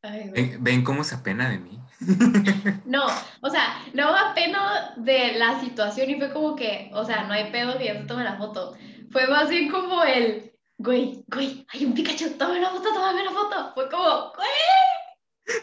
[0.02, 0.30] Ay.
[0.30, 1.78] ¿Ven, ven cómo se apena de mí?
[2.84, 3.06] No,
[3.42, 7.34] o sea, no va pena de la situación y fue como que, o sea, no
[7.34, 8.76] hay pedo que ya se tome la foto.
[9.10, 13.30] Fue más bien como el, güey, güey, hay un Pikachu, tome la foto, tome la
[13.30, 13.74] foto.
[13.74, 14.48] Fue como, güey,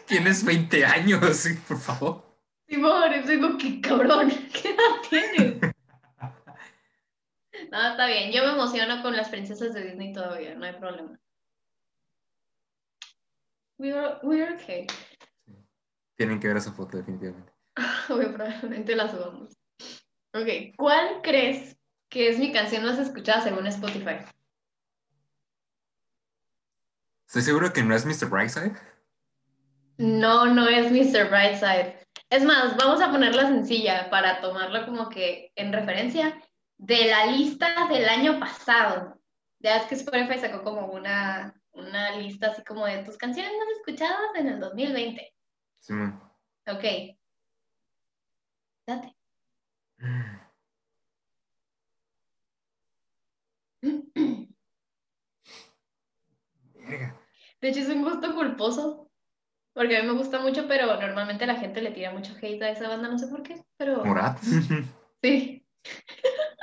[0.06, 2.22] Tienes 20 años, sí, por favor.
[2.68, 5.75] Simón, es como que cabrón, ¿qué edad tienes?
[7.70, 11.18] No, está bien, yo me emociono con las princesas de Disney todavía, no hay problema.
[13.78, 14.86] We're, we're okay.
[16.16, 17.52] Tienen que ver esa foto, definitivamente.
[18.06, 19.56] Probablemente la subamos.
[20.32, 21.76] Ok, ¿cuál crees
[22.08, 24.24] que es mi canción más escuchada según Spotify?
[27.26, 28.30] Estoy seguro que no es Mr.
[28.30, 28.76] Brightside.
[29.98, 31.28] No, no es Mr.
[31.28, 31.98] Brightside.
[32.30, 36.40] Es más, vamos a ponerla sencilla para tomarla como que en referencia
[36.78, 39.18] de la lista del año pasado.
[39.60, 43.68] Ya es que Spotify sacó como una, una lista así como de tus canciones más
[43.78, 45.34] escuchadas en el 2020.
[45.80, 46.20] Simón.
[46.66, 46.84] Ok.
[48.86, 49.16] Date.
[57.60, 59.10] De hecho, es un gusto culposo,
[59.72, 62.70] porque a mí me gusta mucho, pero normalmente la gente le tira mucho hate a
[62.70, 64.38] esa banda, no sé por qué, pero Morat.
[65.22, 65.66] sí.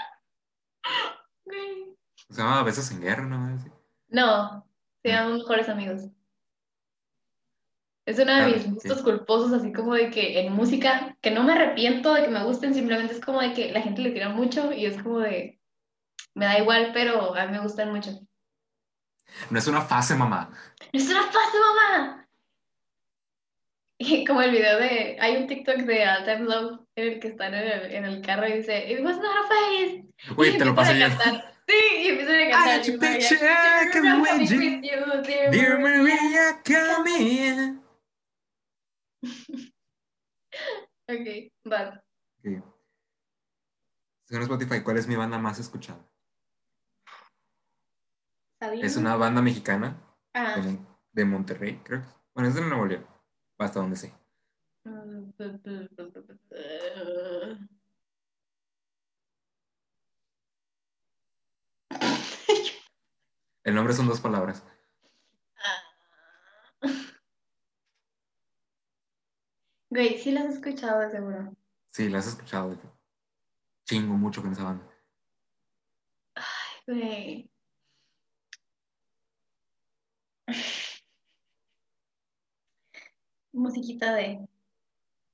[1.54, 1.96] Güey.
[2.30, 3.60] Se llama Besos en Guerra, ¿no?
[3.60, 3.70] Sí.
[4.10, 4.66] No,
[5.02, 6.04] se llaman Mejores Amigos.
[8.06, 11.44] Es uno de Ah, mis gustos culposos, así como de que en música, que no
[11.44, 14.28] me arrepiento de que me gusten, simplemente es como de que la gente le tira
[14.30, 15.62] mucho y es como de,
[16.36, 18.12] me da igual, pero a mí me gustan mucho.
[19.50, 20.50] No es una fase, mamá.
[20.92, 22.22] ¡No es una fase, mamá!
[24.28, 27.54] Como el video de, hay un TikTok de All Time Low en el que están
[27.54, 30.06] en el, en el carro y dice, It was not a phase.
[30.38, 31.08] Uy, te lo pasé yo.
[31.66, 32.78] Sí, y empiezan a cantar.
[32.78, 34.82] got your picture, "You're come not with you.
[35.52, 37.82] dear Maria." Come in.
[41.10, 41.98] Ok, vas.
[42.39, 42.63] Ok.
[44.26, 46.00] Según Spotify, ¿cuál es mi banda más escuchada?
[48.82, 49.98] Es una banda mexicana
[50.34, 50.56] Ah.
[50.56, 52.02] de, Mon- de Monterrey, creo.
[52.34, 53.06] Bueno, es de Nuevo León,
[53.63, 54.13] hasta donde sé.
[63.63, 64.63] El nombre son dos palabras.
[69.89, 71.56] Güey, sí las he escuchado de seguro.
[71.91, 72.76] Sí, la has escuchado.
[73.86, 74.86] Chingo mucho con esa banda.
[76.88, 77.49] Güey.
[83.54, 84.48] Musiquita de,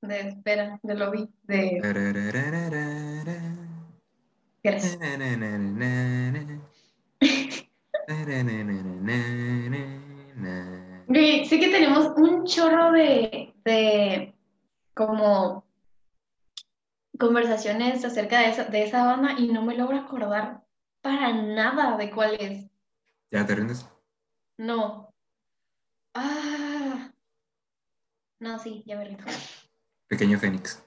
[0.02, 1.80] de espera, de lobby, de
[4.62, 4.98] gracias.
[11.46, 14.36] Sí que tenemos un chorro de, de
[14.94, 15.66] como,
[17.18, 20.64] como conversaciones acerca de esa, de esa banda y no me logro acordar
[21.02, 22.68] para nada de cuál es.
[23.32, 23.88] ¿Ya te rindes?
[24.58, 25.14] No.
[26.14, 26.79] Ah.
[28.40, 29.24] No, sí, ya me rindo.
[30.08, 30.84] Pequeño Fénix.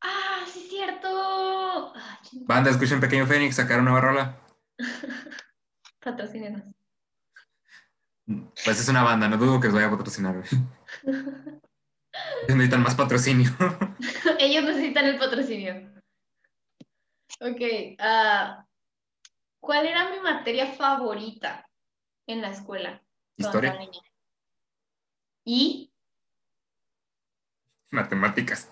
[0.00, 1.92] Ah, sí, es cierto.
[1.94, 4.40] Ah, Banda, escuchen Pequeño Fénix, sacar una barrola.
[6.00, 6.62] Patrocínenos.
[8.64, 10.34] Pues es una banda, no dudo que os vaya a patrocinar.
[11.02, 11.60] güey.
[12.48, 13.50] Necesitan más patrocinio.
[14.38, 15.90] Ellos necesitan el patrocinio.
[17.40, 17.96] Ok.
[17.98, 18.66] ah,
[19.60, 21.68] ¿Cuál era mi materia favorita
[22.26, 23.02] en la escuela?
[23.36, 23.78] Historia?
[25.44, 25.92] Y,
[27.90, 28.68] matemáticas.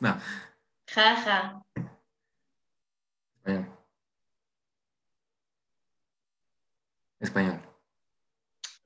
[0.00, 0.18] No,
[0.88, 1.62] jaja,
[3.44, 3.66] español.
[7.20, 7.60] Español.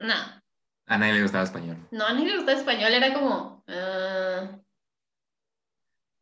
[0.01, 0.15] no,
[0.87, 1.77] A nadie le gustaba español.
[1.91, 4.59] no, a nadie le gustaba español, era como, ah,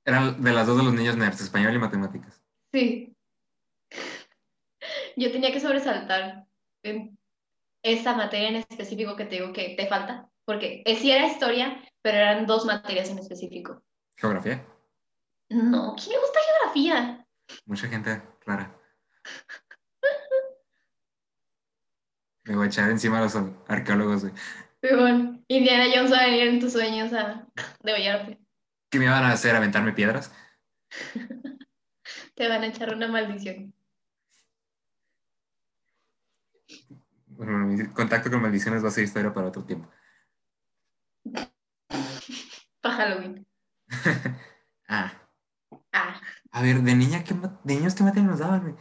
[0.05, 2.43] Era de las dos de los niños nerds, español y matemáticas.
[2.73, 3.07] sí.
[5.17, 6.47] Yo tenía que sobresaltar
[6.83, 7.19] en
[7.83, 11.83] esa materia en específico que te digo que te falta, porque eh, sí era historia,
[12.03, 13.83] pero eran dos materias en específico.
[14.17, 14.65] Geografía.
[15.49, 17.27] No, ¿quién le gusta geografía?
[17.67, 18.77] Mucha gente rara.
[22.45, 23.37] Me voy a echar encima a los
[23.69, 24.35] arqueólogos, güey.
[24.83, 27.47] Simón, Indiana Jones va a venir en tus sueños a
[27.83, 28.39] degollarte.
[28.89, 29.55] ¿Qué me van a hacer?
[29.55, 30.33] ¿Aventarme piedras?
[32.35, 33.75] Te van a echar una maldición.
[37.27, 39.89] Bueno, mi contacto con maldiciones va a ser historia para otro tiempo.
[42.81, 43.47] Para Halloween.
[44.89, 45.13] ah,
[45.93, 46.21] Ah,
[46.53, 47.35] a ver, de niña, ¿qué
[47.65, 48.63] de niños qué materia nos daban?
[48.63, 48.75] güey?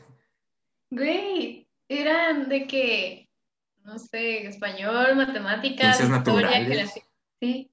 [0.91, 3.29] güey, eran de que,
[3.83, 6.67] no sé, español, matemáticas, historia, naturales.
[6.67, 7.03] geografía.
[7.41, 7.71] Sí.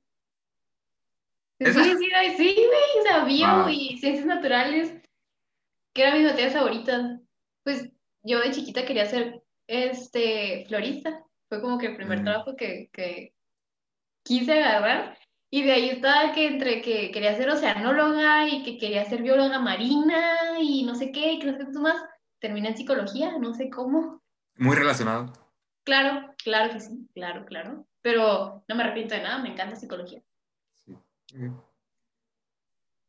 [1.58, 1.96] Sí, sí,
[2.36, 3.68] sí, güey, bio Wow.
[3.70, 4.92] y ciencias naturales,
[5.94, 7.20] que eran mis materias favoritas.
[7.64, 7.88] Pues
[8.22, 11.24] yo de chiquita quería ser este florista.
[11.48, 12.24] Fue como que el primer Mm.
[12.24, 13.34] trabajo que, que
[14.22, 15.18] quise agarrar.
[15.50, 19.58] Y de ahí estaba que entre que quería ser oceanóloga y que quería ser bióloga
[19.60, 22.02] marina y no sé qué, y que no sé qué más.
[22.40, 24.22] Terminé en psicología, no sé cómo.
[24.56, 25.32] Muy relacionado.
[25.84, 27.86] Claro, claro que sí, claro, claro.
[28.02, 30.22] Pero no me arrepiento de nada, me encanta psicología.
[30.74, 30.92] Sí.
[30.92, 31.64] Ok.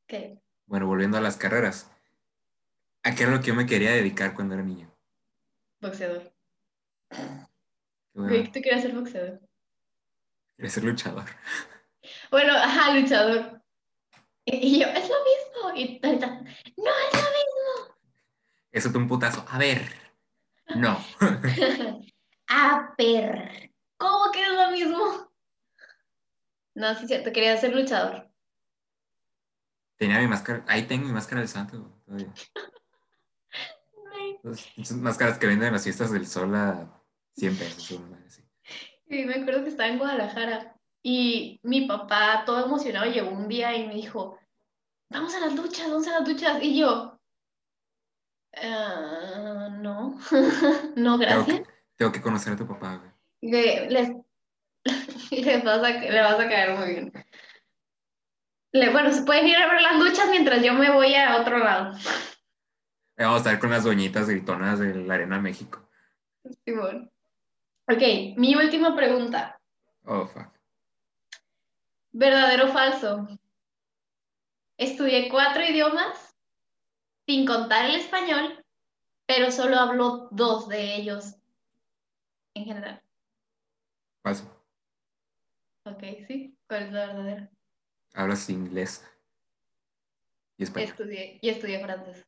[0.08, 0.40] ¿Qué?
[0.68, 1.92] Bueno, volviendo a las carreras.
[3.04, 4.94] ¿A qué era lo que yo me quería dedicar cuando era niño?
[5.82, 6.34] Boxeador.
[8.14, 9.40] Bueno, tú querías ser boxeador.
[10.56, 11.26] quería ser luchador.
[12.32, 13.62] Bueno, ajá, luchador.
[14.46, 15.76] Y yo, es lo mismo.
[15.76, 17.98] Y ahorita, no es lo
[18.72, 19.46] Eso te un putazo.
[19.50, 19.82] A ver.
[20.76, 20.98] No.
[21.20, 22.02] mismo.
[22.50, 25.32] A ver, ¿cómo que es lo mismo?
[26.76, 28.32] No, sí es cierto, quería ser luchador.
[29.98, 30.64] Tenía mi máscara.
[30.68, 32.02] Ahí tengo mi máscara del santo.
[32.06, 32.34] todavía.
[34.78, 37.04] Esas- máscaras que venden en las fiestas del sol a
[37.36, 37.92] 100 pesos.
[37.92, 38.44] una así.
[39.10, 40.77] Sí, me acuerdo que estaba en Guadalajara
[41.10, 44.38] y mi papá, todo emocionado, llegó un día y me dijo,
[45.10, 46.62] vamos a las duchas, vamos a las duchas.
[46.62, 47.18] Y yo,
[48.56, 50.20] "Ah, no,
[50.96, 51.60] no, Tengo gracias.
[51.62, 51.66] que,
[51.96, 53.12] tengo que conocer a tu papá, güey.
[53.42, 54.10] Le- les,
[55.32, 57.14] les vas a, le vas a caer muy bien.
[58.74, 61.58] Le- bueno, se pueden ir a ver las duchas mientras yo me voy a otro
[61.60, 61.96] lado.
[63.18, 65.88] Eh, Vamos a estar con las doñitas gritonas de la Arena México.
[66.66, 67.12] Simón.
[67.90, 68.02] Ok,
[68.38, 69.60] mi última pregunta.
[70.06, 70.57] Oh, fuck.
[72.18, 73.28] ¿Verdadero o falso?
[74.76, 76.36] Estudié cuatro idiomas,
[77.28, 78.66] sin contar el español,
[79.28, 81.36] pero solo hablo dos de ellos
[82.56, 83.04] en general.
[84.24, 84.46] Falso.
[85.86, 86.58] Ok, sí.
[86.68, 87.52] ¿Cuál es la verdadera?
[88.16, 89.06] Hablas inglés
[90.58, 90.90] y español.
[90.90, 92.26] Estudié, y estudié francés.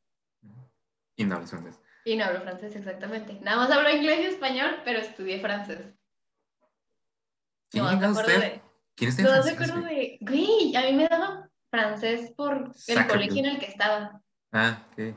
[1.15, 1.81] Y no hablas francés.
[2.05, 3.39] Y no hablo francés exactamente.
[3.41, 5.95] Nada más hablo inglés y español, pero estudié francés.
[7.71, 8.39] ¿Quién No, me acuerdo usted?
[8.39, 8.68] de...
[8.99, 10.17] ¿Quién está en No, me francés, acuerdo de...
[10.19, 14.21] Güey, a mí me daban francés por el colegio en el que estaba.
[14.51, 15.15] Ah, ok.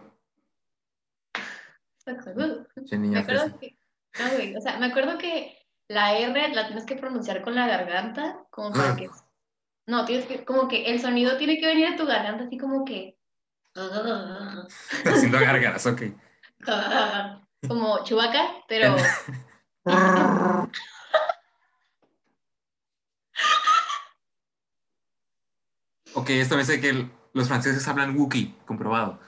[2.87, 3.76] Che Me acuerdo que...
[4.20, 5.59] No, güey, o sea, me acuerdo que
[5.89, 8.72] la R la tienes que pronunciar con la garganta, como Ah.
[8.72, 9.11] para que...
[9.87, 10.45] No, tienes que...
[10.45, 13.18] Como que el sonido tiene que venir de tu garganta, así como que...
[15.05, 16.03] Haciendo gárgaras, ok.
[17.68, 18.95] Como chubaca, pero...
[26.15, 29.19] ok, esto me dice que el- los franceses hablan Wookiee, comprobado.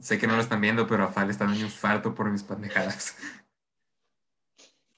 [0.00, 2.42] Sé que no lo están viendo, pero a Fal está dando un infarto por mis
[2.42, 3.16] pendejadas.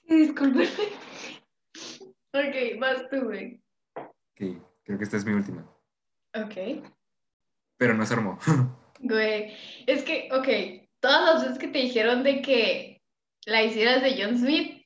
[0.04, 0.68] Discúlpeme.
[2.32, 3.60] Ok, vas tú, güey.
[4.34, 5.62] que creo que esta es mi última.
[6.34, 6.84] Ok.
[7.76, 8.38] Pero no se armó.
[9.06, 9.54] Güey,
[9.86, 13.02] es que, ok, todas las veces que te dijeron de que
[13.44, 14.83] la hicieras de John Smith,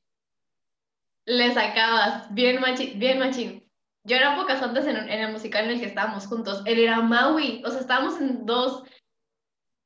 [1.28, 3.70] le sacabas bien machín, bien machín.
[4.04, 6.62] Yo era pocas antes en, en el musical en el que estábamos juntos.
[6.64, 8.84] Él era Maui, o sea, estábamos en dos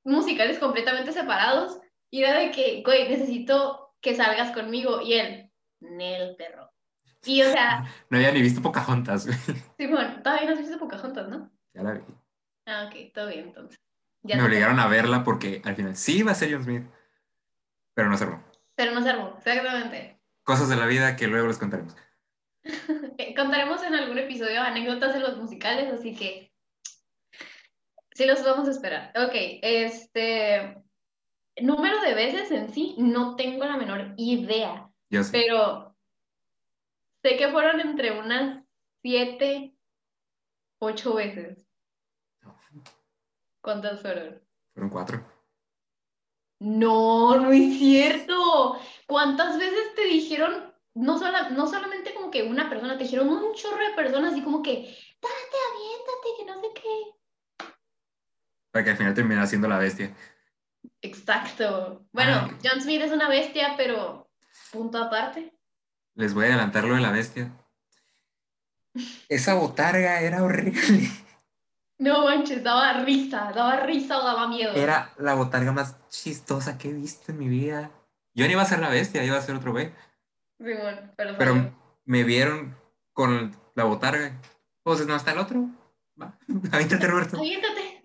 [0.04, 1.80] musicales completamente separados
[2.10, 6.70] y era de que, güey, necesito que salgas conmigo y él, Nel, perro.
[7.24, 9.38] Y o sea, No había ni visto Pocahontas, güey.
[9.76, 11.50] Simón, todavía no has visto Pocahontas, ¿no?
[11.74, 12.02] Ya la vi.
[12.66, 13.80] Ah, ok, todo bien entonces.
[14.22, 16.84] Ya Me obligaron a verla porque al final sí iba a ser John Smith.
[17.94, 18.44] Pero no se armó.
[18.76, 20.21] Pero no se armó, exactamente.
[20.44, 21.94] Cosas de la vida que luego les contaremos.
[23.36, 26.52] Contaremos en algún episodio anécdotas de los musicales, así que
[28.12, 29.12] sí los vamos a esperar.
[29.16, 29.32] Ok,
[29.62, 30.82] este
[31.60, 35.32] número de veces en sí no tengo la menor idea, Yo sé.
[35.32, 35.96] pero
[37.22, 38.64] sé que fueron entre unas
[39.02, 39.74] siete,
[40.80, 41.66] ocho veces.
[43.60, 44.42] ¿Cuántas fueron?
[44.74, 45.31] Fueron cuatro.
[46.62, 48.78] No, no es cierto.
[49.06, 53.52] ¿Cuántas veces te dijeron, no, sola- no solamente como que una persona, te dijeron un
[53.54, 54.72] chorro de personas así como que,
[55.20, 57.66] date, aviéntate, que no sé qué.
[58.70, 60.14] Para que al final terminara siendo la bestia.
[61.00, 62.06] Exacto.
[62.12, 62.56] Bueno.
[62.62, 64.30] John Smith es una bestia, pero
[64.70, 65.52] punto aparte.
[66.14, 67.50] Les voy a adelantar lo de la bestia.
[69.28, 71.08] Esa botarga era horrible.
[72.02, 74.74] No manches, daba risa, daba risa o daba miedo.
[74.74, 77.92] Era la botarga más chistosa que he visto en mi vida.
[78.34, 79.92] Yo no iba a ser la bestia, iba a ser otro güey.
[80.58, 81.72] Simón, pero,
[82.04, 82.76] me vieron
[83.12, 84.32] con la botarga.
[84.82, 85.68] Pues no está el otro.
[86.20, 86.36] Va,
[86.72, 87.36] avíntate, Roberto.
[87.36, 88.04] Aviéntate.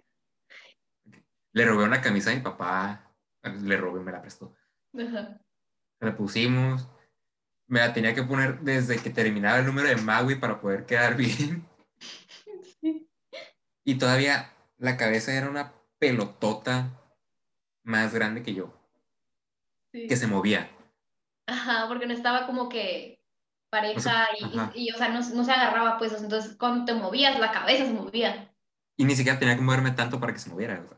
[1.53, 3.01] Le robé una camisa a mi papá.
[3.41, 4.53] Le robé, me la prestó.
[4.93, 5.41] Ajá.
[6.01, 6.87] La pusimos.
[7.65, 11.17] Me la tenía que poner desde que terminaba el número de Maui para poder quedar
[11.17, 11.66] bien.
[13.87, 16.91] Y todavía la cabeza era una pelotota
[17.83, 18.73] más grande que yo,
[19.93, 20.07] Sí.
[20.07, 20.69] que se movía.
[21.45, 23.23] Ajá, porque no estaba como que
[23.69, 24.43] pareja O sea, y,
[24.75, 27.85] y, y, o sea, no, no se agarraba, pues, entonces cuando te movías, la cabeza
[27.85, 28.53] se movía.
[28.97, 30.81] Y ni siquiera tenía que moverme tanto para que se moviera.
[30.85, 30.97] o sea.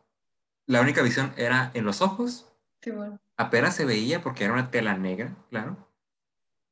[0.65, 2.47] La única visión era en los ojos.
[2.81, 3.19] Sí, bueno.
[3.37, 5.77] Apenas se veía porque era una tela negra, claro.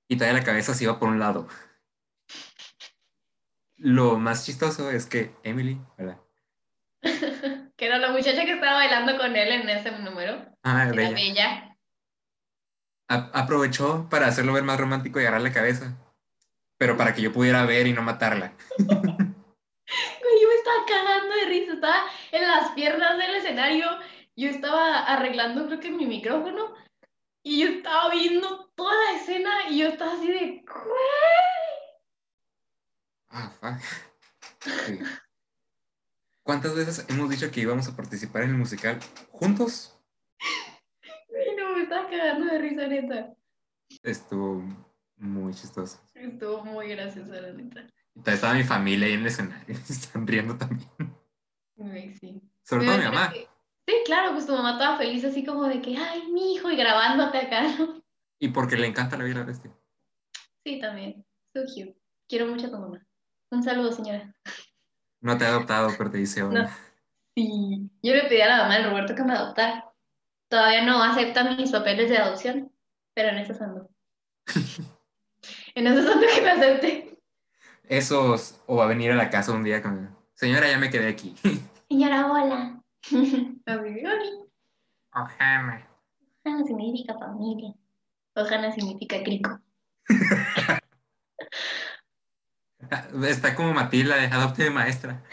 [0.08, 1.48] Y todavía la cabeza se iba por un lado.
[3.78, 6.18] Lo más chistoso es que Emily, ¿verdad?
[7.78, 10.46] que era la muchacha que estaba bailando con él en ese número.
[10.64, 11.12] Ah, bella.
[11.12, 11.78] bella.
[13.10, 15.96] Aprovechó para hacerlo ver más romántico y agarrar la cabeza.
[16.78, 18.54] Pero para que yo pudiera ver y no matarla.
[19.88, 22.04] Güey, yo me estaba cagando de risa, estaba
[22.34, 23.86] en las piernas del escenario,
[24.36, 26.76] yo estaba arreglando creo que mi micrófono
[27.42, 31.57] y yo estaba viendo toda la escena y yo estaba así de, "Güey".
[33.30, 33.82] Ah, fuck.
[36.44, 39.00] ¿Cuántas veces hemos dicho que íbamos a participar en el musical
[39.32, 39.94] juntos?
[41.58, 43.34] No, me estaba cagando de risa, neta.
[44.04, 44.64] Estuvo
[45.18, 46.00] muy chistoso.
[46.14, 47.86] Estuvo muy gracioso, la neta.
[48.26, 49.76] Estaba mi familia ahí en el escenario.
[49.90, 50.90] Están riendo también.
[52.20, 52.42] Sí.
[52.64, 53.32] Sobre Me todo mi mamá.
[53.34, 53.48] que-
[53.90, 56.76] Sí, claro, pues tu mamá estaba feliz así como de que, ay, mi hijo, y
[56.76, 57.64] grabándote acá.
[58.38, 59.72] Y porque le encanta la vida bestia.
[60.66, 61.26] Sí, también.
[61.54, 61.98] So cute.
[62.28, 63.07] Quiero mucho a tu mamá.
[63.50, 64.34] Un saludo, señora.
[65.22, 66.64] No te ha adoptado, pero te dice hola.
[66.64, 66.70] No.
[67.36, 67.90] Sí.
[68.02, 69.92] Yo le pedí a la mamá de Roberto que me adoptara.
[70.48, 72.72] Todavía no acepta mis papeles de adopción,
[73.14, 73.90] pero en eso ando.
[75.76, 77.20] en eso ando que me acepte.
[77.84, 80.16] Esos, o va a venir a la casa un día con.
[80.34, 81.36] Señora, ya me quedé aquí.
[81.90, 82.82] Señora, hola.
[85.14, 85.88] Ojana.
[86.44, 87.74] Ojana significa familia.
[88.36, 89.60] Ojana significa crico.
[93.28, 95.24] Está como Matilda de adopte de maestra.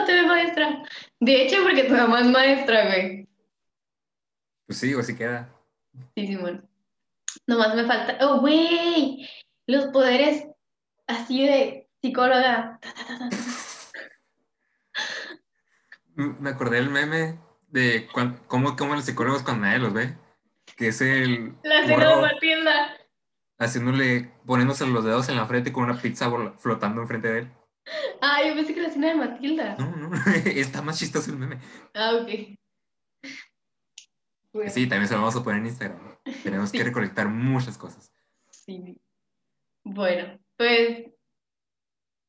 [0.00, 0.82] Usted es maestra.
[1.20, 3.28] De hecho, porque tu mamá es maestra, güey.
[4.66, 5.50] Pues sí, o si queda.
[6.16, 6.68] Sí, Simón.
[7.46, 8.16] Nomás me falta.
[8.26, 9.28] ¡Oh, güey!
[9.66, 10.46] Los poderes
[11.06, 12.78] así de psicóloga.
[12.80, 13.28] Ta, ta, ta,
[16.16, 17.38] Me acordé del meme
[17.68, 20.16] de cuan- cómo, cómo los psicólogos cuando nadie los ve.
[20.76, 22.96] Que es el La escena de Matilda.
[23.64, 27.52] Haciéndole, poniéndose los dedos en la frente con una pizza flotando enfrente de él.
[28.20, 29.76] Ah, yo pensé que la escena de Matilda.
[29.78, 30.10] No, no,
[30.46, 31.58] está más chistoso el meme.
[31.94, 32.28] Ah, ok.
[34.52, 36.16] Bueno, Sí, también se lo vamos a poner en Instagram.
[36.42, 36.78] Tenemos Sí.
[36.78, 38.12] que recolectar muchas cosas.
[38.50, 38.98] sí.
[39.86, 41.10] Bueno, pues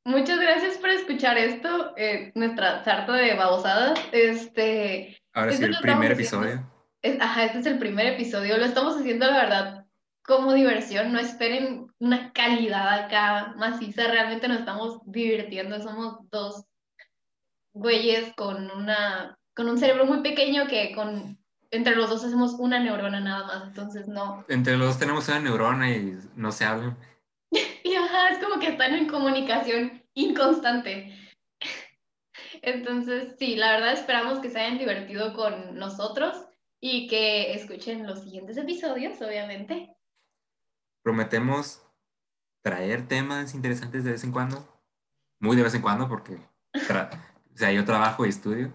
[0.05, 3.97] muchas gracias por escuchar esto, eh, nuestra sarta de babosadas.
[4.11, 6.69] Este, Ahora sí, el primer episodio.
[7.01, 8.57] es- ajá, este es el primer episodio.
[8.57, 9.84] Lo estamos haciendo, la verdad,
[10.27, 16.65] como diversión, no esperen una calidad acá maciza, realmente nos estamos divirtiendo, somos dos
[17.73, 21.37] güeyes con una con un cerebro muy pequeño que con
[21.71, 24.45] entre los dos hacemos una neurona nada más, entonces no.
[24.47, 26.97] Entre los dos tenemos una neurona y no se hablan.
[27.83, 31.13] y ajá, es como que están en comunicación inconstante.
[32.61, 36.35] Entonces, sí, la verdad esperamos que se hayan divertido con nosotros
[36.79, 39.94] y que escuchen los siguientes episodios, obviamente.
[41.05, 41.85] Prometemos
[42.63, 44.67] traer temas interesantes de vez en cuando.
[45.39, 46.39] Muy de vez en cuando, porque
[46.73, 48.73] o sea, yo trabajo y estudio.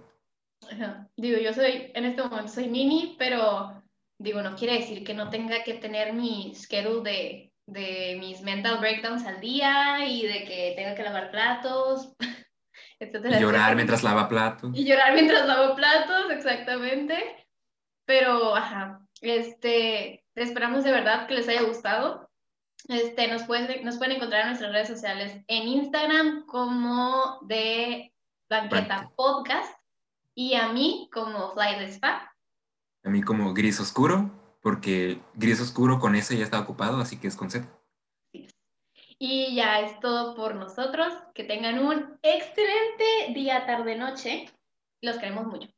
[1.17, 3.83] Digo, yo soy, en este momento soy Nini, pero
[4.17, 8.79] digo, no quiere decir que no tenga que tener mi schedule de, de mis mental
[8.79, 12.15] breakdowns al día y de que tenga que lavar platos,
[13.01, 13.39] etcétera.
[13.39, 14.71] Y llorar mientras lava platos.
[14.73, 17.45] Y llorar mientras lavo platos, exactamente.
[18.07, 22.29] Pero, ajá, este, esperamos de verdad que les haya gustado.
[22.89, 28.13] Este, nos, pueden, nos pueden encontrar en nuestras redes sociales en Instagram como de
[28.49, 29.73] Banqueta Podcast
[30.35, 32.35] y a mí como Fly the Spa.
[33.05, 34.31] A mí como Gris Oscuro,
[34.63, 37.67] porque Gris Oscuro con ese ya está ocupado, así que es con Z.
[39.23, 41.13] Y ya es todo por nosotros.
[41.35, 44.51] Que tengan un excelente día, tarde, noche.
[45.03, 45.69] Los queremos mucho.